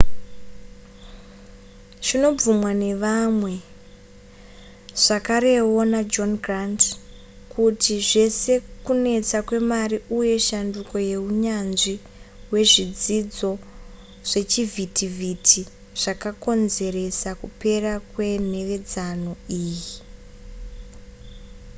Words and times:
zvinobvumwa 2.05 2.71
nevamwe 2.83 3.53
zvakarewo 5.03 5.81
najohn 5.93 6.33
grant 6.43 6.81
kuti 7.53 7.93
zvese 8.09 8.53
kunetsa 8.85 9.39
kwemari 9.47 9.97
uye 10.19 10.35
shanduko 10.47 10.93
muhunyanzvi 11.07 11.95
hwezvidzidzo 12.49 13.51
zvechivhitivhiti 14.29 15.61
zvakakonzeresa 16.01 17.29
kupera 17.41 17.91
kwenhevedzano 18.11 19.31
iyi 19.61 19.91